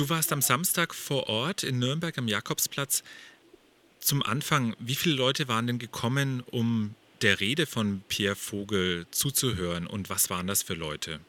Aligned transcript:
Du 0.00 0.08
warst 0.08 0.32
am 0.32 0.40
Samstag 0.40 0.94
vor 0.94 1.28
Ort 1.28 1.62
in 1.62 1.78
Nürnberg 1.78 2.16
am 2.16 2.26
Jakobsplatz. 2.26 3.04
Zum 3.98 4.22
Anfang, 4.22 4.74
wie 4.78 4.94
viele 4.94 5.14
Leute 5.14 5.46
waren 5.46 5.66
denn 5.66 5.78
gekommen, 5.78 6.42
um 6.50 6.94
der 7.20 7.38
Rede 7.38 7.66
von 7.66 8.02
Pierre 8.08 8.34
Vogel 8.34 9.04
zuzuhören 9.10 9.86
und 9.86 10.08
was 10.08 10.30
waren 10.30 10.46
das 10.46 10.62
für 10.62 10.72
Leute? 10.72 11.20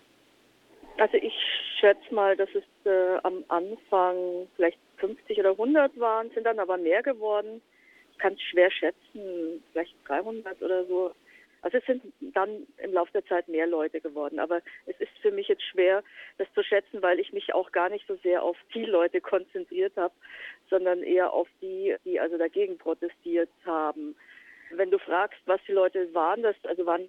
Also 1.00 1.18
ich 1.18 1.34
schätze 1.82 2.16
mal, 2.16 2.38
dass 2.38 2.48
es 2.56 2.64
äh, 2.86 3.18
am 3.24 3.44
Anfang 3.50 4.48
vielleicht 4.56 4.80
50 5.00 5.38
oder 5.40 5.50
100 5.50 6.00
waren, 6.00 6.32
sind 6.34 6.46
dann 6.46 6.60
aber 6.60 6.78
mehr 6.78 7.04
geworden. 7.04 7.62
Ich 8.14 8.20
kann 8.20 8.36
es 8.36 8.42
schwer 8.42 8.72
schätzen, 8.72 9.62
vielleicht 9.74 9.94
300 10.08 10.62
oder 10.62 10.86
so. 10.86 11.12
Also 11.62 11.78
es 11.78 11.86
sind 11.86 12.02
dann 12.20 12.66
im 12.78 12.94
Laufe 12.94 13.12
der 13.12 13.26
Zeit 13.26 13.48
mehr 13.48 13.68
Leute 13.68 14.02
geworden. 14.02 14.40
Aber 14.40 14.62
es 14.88 15.00
ist 15.00 15.12
für 15.22 15.32
mich 15.32 15.48
jetzt 15.48 15.64
schwer, 15.64 16.04
das 16.38 16.48
zu 16.54 16.64
schätzen, 16.64 17.02
weil 17.02 17.20
ich 17.20 17.34
mich 17.34 17.54
auch 17.54 17.72
gar 17.72 17.90
nicht 17.90 18.06
so 18.08 18.16
sehr 18.24 18.42
auf 18.44 18.58
die 18.74 18.86
Leute 18.86 19.22
konzentriert 19.22 19.96
habe, 19.96 20.14
sondern 20.70 21.04
eher 21.04 21.34
auf 21.34 21.48
die, 21.62 21.96
die 22.04 22.20
also 22.20 22.38
dagegen 22.38 22.78
protestiert 22.78 23.50
haben. 23.66 24.16
Wenn 24.72 24.90
du 24.90 24.98
fragst, 25.00 25.40
was 25.46 25.60
die 25.68 25.74
Leute 25.74 26.12
waren, 26.14 26.42
das 26.42 26.56
also 26.64 26.86
waren 26.86 27.08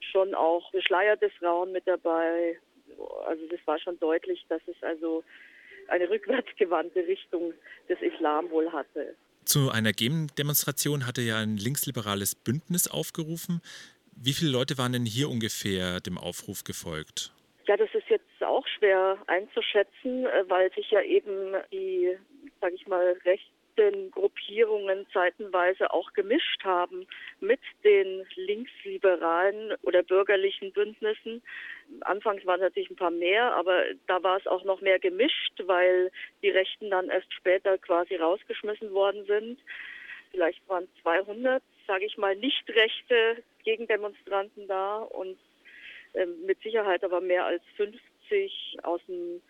schon 0.00 0.34
auch 0.34 0.70
beschleierte 0.72 1.30
Frauen 1.30 1.72
mit 1.72 1.86
dabei. 1.86 2.58
Also 3.26 3.46
das 3.48 3.60
war 3.64 3.78
schon 3.78 3.98
deutlich, 3.98 4.44
dass 4.48 4.62
es 4.66 4.82
also 4.82 5.24
eine 5.88 6.08
rückwärtsgewandte 6.10 7.06
Richtung 7.06 7.54
des 7.88 8.00
Islam 8.02 8.50
wohl 8.50 8.72
hatte. 8.72 9.14
Zu 9.46 9.70
einer 9.70 9.92
Gegendemonstration 9.92 11.06
hatte 11.06 11.22
ja 11.22 11.38
ein 11.38 11.56
linksliberales 11.56 12.34
Bündnis 12.34 12.88
aufgerufen. 12.88 13.62
Wie 14.18 14.32
viele 14.32 14.50
Leute 14.50 14.78
waren 14.78 14.92
denn 14.92 15.04
hier 15.04 15.28
ungefähr 15.28 16.00
dem 16.00 16.16
Aufruf 16.16 16.64
gefolgt? 16.64 17.32
Ja, 17.66 17.76
das 17.76 17.90
ist 17.94 18.08
jetzt 18.08 18.42
auch 18.42 18.66
schwer 18.66 19.18
einzuschätzen, 19.26 20.24
äh, 20.26 20.44
weil 20.48 20.72
sich 20.72 20.90
ja 20.90 21.02
eben 21.02 21.54
die, 21.70 22.16
sage 22.60 22.74
ich 22.74 22.86
mal, 22.86 23.16
recht 23.24 23.50
den 23.76 24.10
Gruppierungen 24.10 25.06
zeitenweise 25.12 25.92
auch 25.92 26.12
gemischt 26.14 26.64
haben 26.64 27.06
mit 27.40 27.60
den 27.84 28.26
linksliberalen 28.36 29.74
oder 29.82 30.02
bürgerlichen 30.02 30.72
Bündnissen. 30.72 31.42
Anfangs 32.00 32.46
waren 32.46 32.60
es 32.60 32.62
natürlich 32.62 32.90
ein 32.90 32.96
paar 32.96 33.10
mehr, 33.10 33.54
aber 33.54 33.84
da 34.06 34.22
war 34.22 34.38
es 34.38 34.46
auch 34.46 34.64
noch 34.64 34.80
mehr 34.80 34.98
gemischt, 34.98 35.52
weil 35.66 36.10
die 36.42 36.48
Rechten 36.48 36.90
dann 36.90 37.10
erst 37.10 37.32
später 37.34 37.76
quasi 37.78 38.16
rausgeschmissen 38.16 38.92
worden 38.92 39.26
sind. 39.26 39.58
Vielleicht 40.30 40.66
waren 40.68 40.88
200, 41.02 41.62
sage 41.86 42.06
ich 42.06 42.16
mal, 42.16 42.34
nicht 42.36 42.68
rechte 42.70 43.42
Gegendemonstranten 43.66 44.66
da 44.66 45.00
und 45.00 45.36
äh, 46.14 46.24
mit 46.24 46.62
Sicherheit 46.62 47.04
aber 47.04 47.20
mehr 47.20 47.44
als 47.44 47.62
50 47.76 48.78
aus 48.82 49.02
dem 49.06 49.42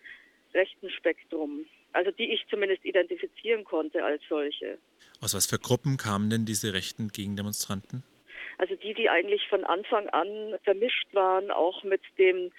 rechten 0.53 0.89
Spektrum 0.89 1.65
also 1.97 2.11
die 2.11 2.31
ich 2.31 2.45
zumindest 2.49 2.85
identifizieren 2.85 3.63
konnte 3.63 4.03
als 4.03 4.21
solche. 4.29 4.77
Aus 5.19 5.33
was 5.33 5.47
für 5.47 5.57
Gruppen 5.57 5.97
kamen 5.97 6.29
denn 6.29 6.45
diese 6.45 6.73
rechten 6.73 7.09
Gegendemonstranten? 7.09 8.03
Also 8.59 8.75
die, 8.75 8.93
die 8.93 9.09
eigentlich 9.09 9.47
von 9.49 9.63
Anfang 9.63 10.07
an 10.09 10.55
vermischt 10.63 11.07
waren, 11.13 11.49
auch 11.49 11.83
mit 11.83 12.01
dem 12.19 12.51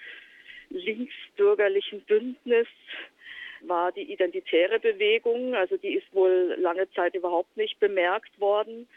linksbürgerlichen 0.69 2.01
Bündnis, 2.01 2.67
war 3.61 3.91
die 3.91 4.11
identitäre 4.11 4.79
Bewegung. 4.79 5.55
Also 5.55 5.77
die 5.77 5.95
ist 5.95 6.13
wohl 6.13 6.55
lange 6.59 6.89
Zeit 6.91 7.15
überhaupt 7.15 7.55
nicht 7.55 7.79
bemerkt 7.79 8.39
worden. 8.39 8.87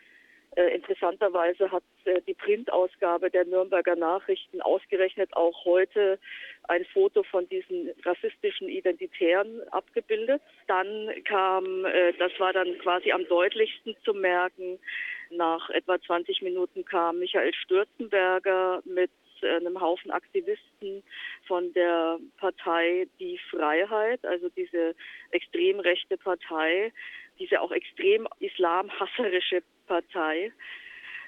Äh, 0.54 0.74
interessanterweise 0.74 1.70
hat 1.70 1.82
äh, 2.04 2.20
die 2.26 2.34
Printausgabe 2.34 3.30
der 3.30 3.46
Nürnberger 3.46 3.96
Nachrichten 3.96 4.60
ausgerechnet 4.60 5.34
auch 5.34 5.64
heute 5.64 6.18
ein 6.68 6.84
Foto 6.92 7.22
von 7.22 7.48
diesen 7.48 7.90
rassistischen 8.04 8.68
Identitären 8.68 9.66
abgebildet. 9.68 10.42
Dann 10.66 11.10
kam, 11.24 11.86
äh, 11.86 12.12
das 12.18 12.32
war 12.38 12.52
dann 12.52 12.78
quasi 12.78 13.12
am 13.12 13.26
deutlichsten 13.28 13.96
zu 14.04 14.12
merken, 14.12 14.78
nach 15.30 15.70
etwa 15.70 15.98
20 15.98 16.42
Minuten 16.42 16.84
kam 16.84 17.20
Michael 17.20 17.54
Stürzenberger 17.54 18.82
mit 18.84 19.10
einem 19.42 19.80
Haufen 19.80 20.10
Aktivisten 20.10 21.02
von 21.46 21.72
der 21.72 22.18
Partei 22.38 23.08
Die 23.18 23.38
Freiheit, 23.50 24.24
also 24.24 24.48
diese 24.50 24.94
extrem 25.30 25.80
rechte 25.80 26.16
Partei, 26.16 26.92
diese 27.42 27.60
auch 27.60 27.72
extrem 27.72 28.28
islamhasserische 28.38 29.62
Partei. 29.88 30.52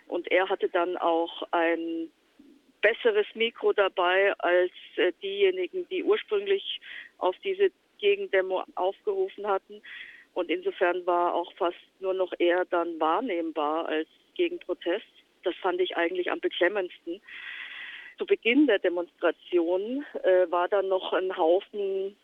Und 0.07 0.31
er 0.31 0.49
hatte 0.49 0.69
dann 0.69 0.97
auch 0.97 1.43
ein 1.51 2.09
besseres 2.81 3.27
Mikro 3.35 3.73
dabei 3.73 4.33
als 4.39 4.71
äh, 4.97 5.13
diejenigen, 5.23 5.89
die 5.89 6.05
ursprünglich 6.05 6.81
auf 7.19 7.35
diese 7.43 7.71
Gegendemo 7.99 8.63
aufgerufen 8.77 9.47
hatten. 9.47 9.83
Und 10.35 10.51
insofern 10.51 11.05
war 11.07 11.35
auch 11.35 11.53
fast 11.55 11.79
nur 12.01 12.15
noch 12.15 12.33
er 12.39 12.65
dann 12.67 13.01
wahrnehmbar 13.01 13.89
als 13.89 14.09
Gegenprotest. 14.35 15.07
Das 15.43 15.55
fand 15.57 15.81
ich 15.81 15.97
eigentlich 15.97 16.31
am 16.31 16.41
beklemmendsten. 16.41 17.21
Zu 18.19 18.27
Beginn 18.27 18.67
der 18.67 18.79
Demonstration 18.79 20.05
äh, 20.23 20.51
war 20.51 20.69
dann 20.69 20.89
noch 20.89 21.13
ein 21.13 21.37
Haufen 21.37 22.17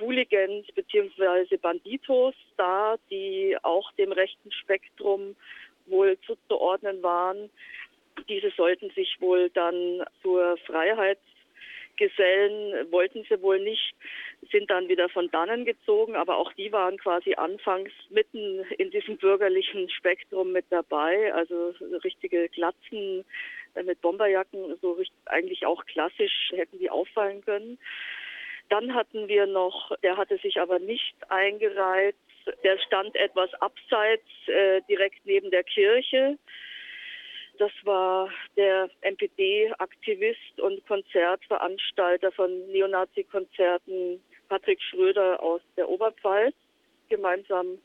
Hooligans 0.00 0.66
bzw. 0.74 1.56
Banditos 1.56 2.34
da, 2.56 2.96
die 3.10 3.56
auch 3.62 3.92
dem 3.92 4.12
rechten 4.12 4.52
Spektrum 4.52 5.36
wohl 5.86 6.18
zuzuordnen 6.26 7.02
waren. 7.02 7.50
Diese 8.28 8.50
sollten 8.50 8.90
sich 8.90 9.16
wohl 9.20 9.50
dann 9.50 10.04
zur 10.22 10.56
Freiheit 10.66 11.18
gesellen, 11.96 12.90
wollten 12.90 13.24
sie 13.28 13.40
wohl 13.40 13.58
nicht, 13.60 13.94
sind 14.50 14.70
dann 14.70 14.88
wieder 14.88 15.08
von 15.08 15.30
dannen 15.30 15.64
gezogen, 15.64 16.14
aber 16.14 16.36
auch 16.36 16.52
die 16.52 16.70
waren 16.72 16.98
quasi 16.98 17.34
anfangs 17.34 17.90
mitten 18.10 18.64
in 18.78 18.90
diesem 18.90 19.16
bürgerlichen 19.16 19.88
Spektrum 19.90 20.52
mit 20.52 20.66
dabei, 20.70 21.32
also 21.32 21.74
richtige 22.04 22.48
Glatzen 22.50 23.24
äh, 23.74 23.82
mit 23.82 24.00
Bomberjacken, 24.00 24.76
so 24.80 24.98
eigentlich 25.26 25.66
auch 25.66 25.84
klassisch 25.86 26.52
hätten 26.54 26.78
die 26.78 26.90
auffallen 26.90 27.42
können. 27.44 27.78
Dann 28.68 28.94
hatten 28.94 29.28
wir 29.28 29.46
noch, 29.46 29.92
der 30.02 30.16
hatte 30.16 30.38
sich 30.38 30.60
aber 30.60 30.78
nicht 30.78 31.14
eingereiht, 31.28 32.16
der 32.62 32.78
stand 32.78 33.14
etwas 33.16 33.52
abseits, 33.54 34.26
äh, 34.46 34.80
direkt 34.88 35.24
neben 35.24 35.50
der 35.50 35.64
Kirche. 35.64 36.38
Das 37.58 37.72
war 37.84 38.30
der 38.56 38.90
NPD-Aktivist 39.00 40.60
und 40.60 40.86
Konzertveranstalter 40.86 42.30
von 42.32 42.66
Neonazi-Konzerten 42.68 44.22
Patrick 44.48 44.80
Schröder 44.82 45.42
aus 45.42 45.60
der 45.76 45.88
Oberpfalz, 45.88 46.54
gemeinsam 47.08 47.78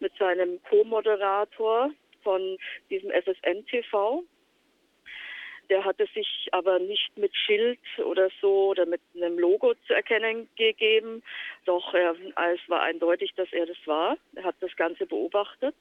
mit 0.00 0.12
seinem 0.18 0.60
Co-Moderator 0.64 1.90
von 2.22 2.58
diesem 2.90 3.10
SSN-TV. 3.10 4.24
Der 5.70 5.84
hatte 5.84 6.06
sich 6.14 6.48
aber 6.52 6.78
nicht 6.78 7.16
mit 7.16 7.34
Schild 7.36 7.78
oder 8.04 8.30
so 8.40 8.68
oder 8.68 8.86
mit 8.86 9.00
einem 9.14 9.38
Logo 9.38 9.74
zu 9.86 9.94
erkennen 9.94 10.48
gegeben. 10.56 11.22
Doch 11.64 11.94
er, 11.94 12.14
es 12.54 12.68
war 12.68 12.82
eindeutig, 12.82 13.32
dass 13.36 13.52
er 13.52 13.66
das 13.66 13.76
war. 13.86 14.16
Er 14.34 14.44
hat 14.44 14.56
das 14.60 14.74
Ganze 14.76 15.06
beobachtet. 15.06 15.74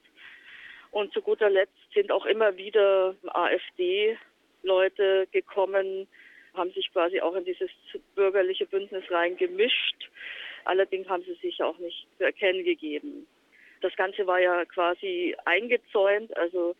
Und 0.91 1.13
zu 1.13 1.21
guter 1.21 1.49
Letzt 1.49 1.93
sind 1.93 2.11
auch 2.11 2.25
immer 2.25 2.57
wieder 2.57 3.15
AfD-Leute 3.27 5.27
gekommen, 5.31 6.07
haben 6.53 6.71
sich 6.71 6.91
quasi 6.91 7.21
auch 7.21 7.33
in 7.35 7.45
dieses 7.45 7.71
bürgerliche 8.15 8.65
Bündnis 8.65 9.09
reingemischt. 9.09 10.09
Allerdings 10.65 11.07
haben 11.07 11.23
sie 11.23 11.35
sich 11.35 11.63
auch 11.63 11.77
nicht 11.79 12.05
zu 12.17 12.25
erkennen 12.25 12.63
gegeben. 12.63 13.25
Das 13.79 13.95
Ganze 13.95 14.27
war 14.27 14.39
ja 14.39 14.63
quasi 14.65 15.35
eingezäunt, 15.45 16.35
also 16.37 16.75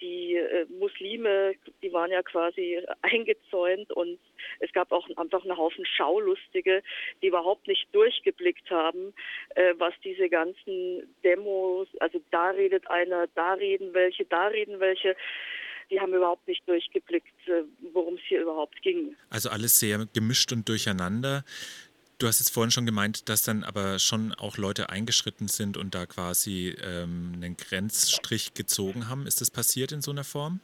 die 0.00 0.36
äh, 0.36 0.66
Muslime, 0.78 1.54
die 1.82 1.92
waren 1.92 2.10
ja 2.10 2.22
quasi 2.22 2.80
eingezäunt 3.02 3.90
und 3.92 4.18
es 4.60 4.72
gab 4.72 4.92
auch 4.92 5.08
einfach 5.16 5.42
einen 5.42 5.56
Haufen 5.56 5.84
Schaulustige, 5.86 6.82
die 7.22 7.28
überhaupt 7.28 7.68
nicht 7.68 7.86
durchgeblickt 7.92 8.70
haben, 8.70 9.12
äh, 9.54 9.74
was 9.78 9.94
diese 10.04 10.28
ganzen 10.28 11.14
Demos, 11.24 11.88
also 12.00 12.20
da 12.30 12.50
redet 12.50 12.88
einer, 12.90 13.26
da 13.34 13.54
reden 13.54 13.94
welche, 13.94 14.24
da 14.24 14.46
reden 14.48 14.80
welche 14.80 15.16
die 15.90 16.00
haben 16.00 16.14
überhaupt 16.14 16.46
nicht 16.46 16.66
durchgeblickt, 16.68 17.26
äh, 17.46 17.64
worum 17.92 18.14
es 18.14 18.20
hier 18.28 18.42
überhaupt 18.42 18.80
ging. 18.82 19.16
Also 19.28 19.50
alles 19.50 19.78
sehr 19.78 20.06
gemischt 20.14 20.52
und 20.52 20.68
durcheinander. 20.68 21.44
Du 22.20 22.26
hast 22.26 22.38
jetzt 22.38 22.52
vorhin 22.52 22.70
schon 22.70 22.84
gemeint, 22.84 23.30
dass 23.30 23.44
dann 23.44 23.64
aber 23.64 23.98
schon 23.98 24.34
auch 24.34 24.58
Leute 24.58 24.90
eingeschritten 24.90 25.48
sind 25.48 25.78
und 25.78 25.94
da 25.94 26.04
quasi 26.04 26.76
ähm, 26.84 27.32
einen 27.34 27.56
Grenzstrich 27.56 28.52
gezogen 28.52 29.08
haben. 29.08 29.26
Ist 29.26 29.40
das 29.40 29.50
passiert 29.50 29.90
in 29.90 30.02
so 30.02 30.10
einer 30.10 30.22
Form? 30.22 30.60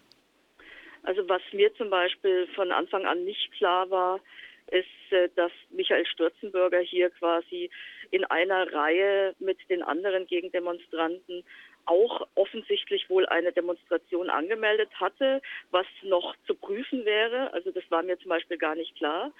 Also 1.03 1.27
was 1.31 1.41
mir 1.53 1.75
zum 1.77 1.89
Beispiel 1.89 2.47
von 2.55 2.71
Anfang 2.73 3.07
an 3.07 3.25
nicht 3.25 3.51
klar 3.53 3.89
war, 3.89 4.21
ist, 4.71 5.13
äh, 5.13 5.31
dass 5.35 5.51
Michael 5.71 6.05
Stürzenberger 6.05 6.81
hier 6.81 7.09
quasi 7.09 7.71
in 8.11 8.25
einer 8.25 8.73
Reihe 8.73 9.35
mit 9.39 9.59
den 9.71 9.83
anderen 9.83 10.27
Gegendemonstranten 10.27 11.45
auch 11.87 12.27
offensichtlich 12.35 13.09
wohl 13.09 13.27
eine 13.27 13.53
Demonstration 13.53 14.29
angemeldet 14.29 14.91
hatte, 14.99 15.41
was 15.71 15.87
noch 16.03 16.35
zu 16.47 16.55
prüfen 16.55 17.05
wäre. 17.05 17.53
Also 17.53 17.71
das 17.71 17.85
war 17.91 18.03
mir 18.03 18.19
zum 18.19 18.31
Beispiel 18.31 18.59
gar 18.59 18.75
nicht 18.75 18.97
klar. 18.97 19.33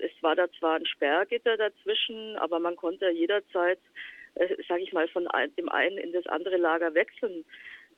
Es 0.00 0.10
war 0.22 0.34
da 0.34 0.50
zwar 0.58 0.76
ein 0.76 0.86
Sperrgitter 0.86 1.56
dazwischen, 1.58 2.36
aber 2.38 2.58
man 2.58 2.76
konnte 2.76 3.10
jederzeit, 3.10 3.78
äh, 4.36 4.56
sage 4.66 4.82
ich 4.82 4.92
mal, 4.92 5.06
von 5.08 5.28
dem 5.58 5.68
einen 5.68 5.98
in 5.98 6.12
das 6.12 6.26
andere 6.26 6.56
Lager 6.56 6.94
wechseln. 6.94 7.44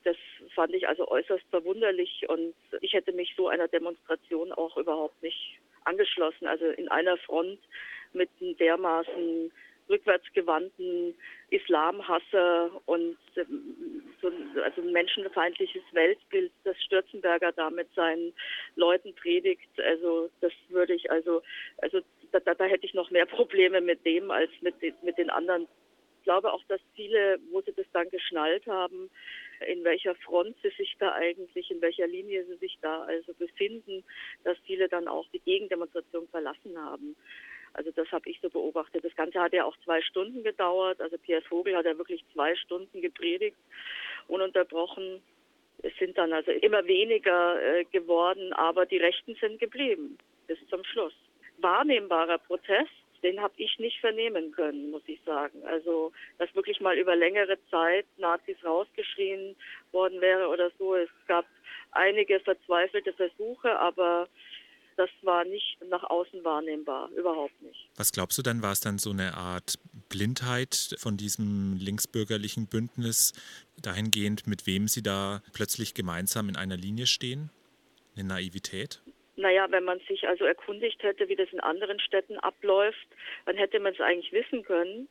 Das 0.03 0.17
fand 0.53 0.73
ich 0.73 0.87
also 0.87 1.07
äußerst 1.07 1.45
verwunderlich 1.49 2.27
und 2.27 2.53
ich 2.81 2.93
hätte 2.93 3.13
mich 3.13 3.33
so 3.35 3.47
einer 3.47 3.67
Demonstration 3.67 4.51
auch 4.51 4.77
überhaupt 4.77 5.21
nicht 5.23 5.57
angeschlossen. 5.85 6.47
Also 6.47 6.65
in 6.65 6.89
einer 6.89 7.17
Front 7.17 7.59
mit 8.13 8.29
dermaßen 8.39 9.51
rückwärtsgewandten 9.89 11.15
Islamhasser 11.49 12.71
und 12.85 13.17
ähm, 13.35 14.03
so 14.21 14.27
ein, 14.27 14.59
also 14.63 14.81
ein 14.81 14.91
menschenfeindliches 14.91 15.83
Weltbild, 15.91 16.51
das 16.63 16.75
Stürzenberger 16.83 17.51
da 17.51 17.69
mit 17.69 17.93
seinen 17.93 18.33
Leuten 18.75 19.13
predigt. 19.15 19.69
Also 19.77 20.29
das 20.41 20.53
würde 20.69 20.93
ich 20.93 21.11
also, 21.11 21.41
also 21.79 22.01
da, 22.31 22.39
da 22.39 22.65
hätte 22.65 22.85
ich 22.85 22.93
noch 22.93 23.11
mehr 23.11 23.25
Probleme 23.25 23.81
mit 23.81 24.05
dem 24.05 24.31
als 24.31 24.51
mit, 24.61 24.75
mit 25.03 25.17
den 25.17 25.29
anderen. 25.29 25.67
Ich 26.19 26.23
glaube 26.25 26.51
auch, 26.51 26.63
dass 26.67 26.81
viele, 26.95 27.37
wo 27.51 27.61
sie 27.61 27.73
das 27.73 27.85
dann 27.93 28.09
geschnallt 28.09 28.65
haben, 28.65 29.11
in 29.67 29.83
welcher 29.83 30.15
Front 30.15 30.55
sie 30.63 30.71
sich 30.71 30.95
da 30.97 31.13
eigentlich, 31.13 31.69
in 31.69 31.81
welcher 31.81 32.07
Linie 32.07 32.43
sie 32.45 32.55
sich 32.55 32.79
da 32.81 33.03
also 33.03 33.33
befinden, 33.35 34.03
dass 34.43 34.57
viele 34.65 34.89
dann 34.89 35.07
auch 35.07 35.27
die 35.29 35.39
Gegendemonstration 35.39 36.27
verlassen 36.29 36.77
haben. 36.77 37.15
Also 37.75 37.91
das 37.91 38.09
habe 38.11 38.29
ich 38.29 38.39
so 38.41 38.49
beobachtet. 38.49 39.03
Das 39.03 39.15
Ganze 39.15 39.39
hat 39.39 39.53
ja 39.53 39.65
auch 39.65 39.75
zwei 39.83 40.01
Stunden 40.01 40.43
gedauert. 40.43 41.01
Also 41.01 41.17
Pierre 41.17 41.41
Vogel 41.41 41.75
hat 41.75 41.85
ja 41.85 41.97
wirklich 41.97 42.23
zwei 42.33 42.55
Stunden 42.55 43.01
gepredigt, 43.01 43.57
ununterbrochen. 44.27 45.21
Es 45.83 45.93
sind 45.97 46.17
dann 46.17 46.31
also 46.31 46.51
immer 46.51 46.85
weniger 46.87 47.61
äh, 47.61 47.83
geworden, 47.85 48.53
aber 48.53 48.85
die 48.85 48.97
Rechten 48.97 49.35
sind 49.35 49.59
geblieben 49.59 50.17
bis 50.47 50.57
zum 50.69 50.83
Schluss. 50.85 51.13
Wahrnehmbarer 51.57 52.37
Protest, 52.37 52.91
den 53.23 53.41
habe 53.41 53.53
ich 53.57 53.77
nicht 53.79 53.99
vernehmen 53.99 54.51
können, 54.51 54.91
muss 54.91 55.03
ich 55.07 55.19
sagen. 55.25 55.63
Also, 55.65 56.13
dass 56.37 56.53
wirklich 56.55 56.79
mal 56.79 56.97
über 56.97 57.15
längere 57.15 57.57
Zeit 57.69 58.05
Nazis 58.17 58.57
rausgeschrien 58.63 59.55
worden 59.91 60.21
wäre 60.21 60.47
oder 60.47 60.71
so. 60.77 60.95
Es 60.95 61.09
gab 61.27 61.45
einige 61.91 62.39
verzweifelte 62.39 63.13
Versuche, 63.13 63.77
aber 63.79 64.27
das 64.97 65.09
war 65.21 65.45
nicht 65.45 65.77
nach 65.89 66.03
außen 66.03 66.43
wahrnehmbar, 66.43 67.09
überhaupt 67.11 67.61
nicht. 67.61 67.89
Was 67.95 68.11
glaubst 68.11 68.37
du 68.37 68.41
dann, 68.41 68.61
war 68.61 68.71
es 68.71 68.79
dann 68.79 68.97
so 68.97 69.11
eine 69.11 69.35
Art 69.35 69.75
Blindheit 70.09 70.95
von 70.97 71.17
diesem 71.17 71.77
linksbürgerlichen 71.77 72.67
Bündnis 72.67 73.33
dahingehend, 73.81 74.47
mit 74.47 74.67
wem 74.67 74.87
sie 74.87 75.03
da 75.03 75.41
plötzlich 75.53 75.93
gemeinsam 75.93 76.49
in 76.49 76.55
einer 76.55 76.77
Linie 76.77 77.07
stehen? 77.07 77.49
Eine 78.15 78.27
Naivität? 78.27 79.01
Naja, 79.35 79.67
wenn 79.69 79.83
man 79.83 79.99
sich 80.07 80.27
also 80.27 80.45
erkundigt 80.45 81.03
hätte, 81.03 81.27
wie 81.27 81.35
das 81.35 81.51
in 81.51 81.59
anderen 81.59 81.99
Städten 81.99 82.37
abläuft, 82.39 83.07
dann 83.45 83.57
hätte 83.57 83.79
man 83.79 83.93
es 83.93 83.99
eigentlich 83.99 84.31
wissen 84.31 84.63
können. 84.63 85.09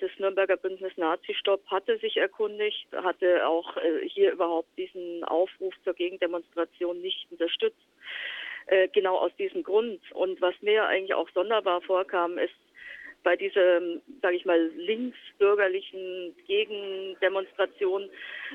Das 0.00 0.10
Nürnberger 0.18 0.56
Bündnis 0.56 0.96
Nazi-Stopp 0.96 1.66
hatte 1.66 1.98
sich 1.98 2.16
erkundigt, 2.16 2.86
hatte 2.92 3.46
auch 3.46 3.76
äh, 3.76 4.08
hier 4.08 4.32
überhaupt 4.32 4.70
diesen 4.78 5.22
Aufruf 5.24 5.74
zur 5.84 5.92
Gegendemonstration 5.92 7.00
nicht 7.00 7.26
unterstützt. 7.30 7.76
Äh, 8.70 8.86
genau 8.92 9.18
aus 9.18 9.32
diesem 9.36 9.64
Grund. 9.64 10.00
Und 10.12 10.40
was 10.40 10.54
mir 10.62 10.86
eigentlich 10.86 11.14
auch 11.14 11.28
sonderbar 11.34 11.80
vorkam, 11.80 12.38
ist 12.38 12.54
bei 13.22 13.36
dieser, 13.36 13.80
sage 14.22 14.36
ich 14.36 14.44
mal, 14.44 14.68
linksbürgerlichen 14.76 16.34
Gegendemonstration. 16.46 18.08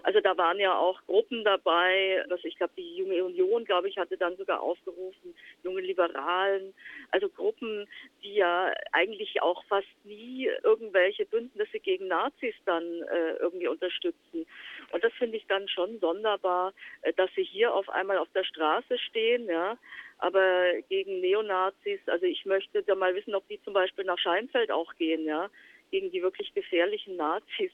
Also 0.04 0.20
da 0.22 0.38
waren 0.38 0.60
ja 0.60 0.78
auch 0.78 1.00
Gruppen 1.06 1.44
dabei, 1.44 2.24
was 2.30 2.44
ich 2.44 2.58
glaube, 2.58 2.74
die 2.78 2.98
Junge 2.98 3.24
Union, 3.24 3.66
glaube 3.66 3.90
ich, 3.90 3.98
hatte 3.98 4.18
dann 4.18 4.36
sogar 4.38 4.62
aufgerufen, 4.62 5.36
junge 5.64 5.82
Liberalen, 5.82 6.74
also 7.12 7.30
Gruppen, 7.30 7.88
die 8.24 8.36
ja 8.36 8.74
eigentlich 8.92 9.42
auch 9.42 9.64
fast 9.66 9.88
nie 10.04 10.50
irgendwelche 10.64 11.26
Bündnisse 11.26 11.80
gegen 11.80 12.08
Nazis 12.08 12.56
dann 12.66 12.84
äh, 12.84 13.34
irgendwie 13.40 13.68
unterstützen. 13.68 14.46
Und 14.92 15.04
das 15.04 15.14
finde 15.14 15.38
ich 15.38 15.46
dann 15.48 15.68
schon 15.68 16.00
sonderbar, 16.00 16.74
äh, 17.02 17.14
dass 17.14 17.30
sie 17.36 17.44
hier 17.44 17.74
auf 17.74 17.88
einmal 17.90 18.18
auf 18.18 18.30
der 18.34 18.44
Straße 18.44 18.98
stehen, 18.98 19.48
ja, 19.48 19.78
aber 20.18 20.82
gegen 20.90 21.20
Neonazis, 21.20 22.00
also 22.08 22.26
ich 22.26 22.46
möchte 22.46 22.84
da 22.84 22.96
mal 22.96 23.16
wissen, 23.16 23.36
ob 23.36 23.48
die 23.48 23.62
zum 23.64 23.74
Beispiel 23.74 24.06
nach 24.06 24.20
Scheinfeld 24.20 24.72
auch 24.72 24.94
gehen, 24.96 25.26
ja, 25.26 25.50
gegen 25.92 26.12
die 26.12 26.22
wirklich 26.22 26.54
gefährlichen 26.54 27.16
Nazis 27.16 27.72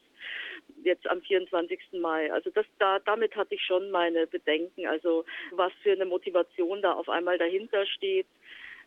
jetzt 0.83 1.07
am 1.09 1.21
24. 1.21 1.79
Mai. 1.93 2.31
Also 2.31 2.49
das 2.49 2.65
da 2.79 2.99
damit 2.99 3.35
hatte 3.35 3.55
ich 3.55 3.63
schon 3.63 3.91
meine 3.91 4.27
Bedenken, 4.27 4.88
also 4.88 5.25
was 5.51 5.71
für 5.83 5.91
eine 5.91 6.05
Motivation 6.05 6.81
da 6.81 6.93
auf 6.93 7.09
einmal 7.09 7.38
dahinter 7.38 7.85
steht 7.85 8.27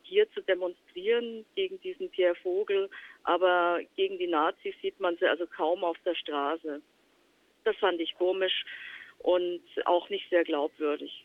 hier 0.04 0.30
zu 0.32 0.42
demonstrieren 0.42 1.44
gegen 1.54 1.80
diesen 1.80 2.10
Pierre 2.10 2.34
Vogel, 2.36 2.90
aber 3.22 3.80
gegen 3.96 4.18
die 4.18 4.26
Nazis 4.26 4.74
sieht 4.82 5.00
man 5.00 5.16
sie 5.16 5.26
also 5.26 5.46
kaum 5.46 5.82
auf 5.82 5.96
der 6.04 6.14
Straße. 6.14 6.82
Das 7.64 7.76
fand 7.76 8.00
ich 8.00 8.14
komisch 8.16 8.64
und 9.18 9.62
auch 9.86 10.08
nicht 10.10 10.28
sehr 10.28 10.44
glaubwürdig. 10.44 11.23